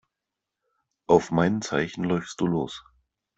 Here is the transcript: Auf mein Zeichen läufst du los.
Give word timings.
Auf 1.05 1.29
mein 1.29 1.61
Zeichen 1.61 2.03
läufst 2.03 2.41
du 2.41 2.47
los. 2.47 2.83